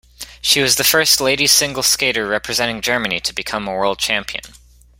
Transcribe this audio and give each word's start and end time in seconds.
She 0.41 0.61
was 0.63 0.77
the 0.77 0.83
first 0.83 1.21
ladies' 1.21 1.51
single 1.51 1.83
skater 1.83 2.25
representing 2.25 2.81
Germany 2.81 3.19
to 3.19 3.33
become 3.35 3.67
a 3.67 3.71
world 3.71 3.99
champion. 3.99 4.41